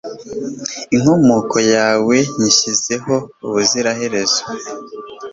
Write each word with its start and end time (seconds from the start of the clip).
Inkomoko 0.95 1.57
yawe 1.73 2.15
nyishyizeho 2.37 3.13
ubuziraherezo 3.45 4.41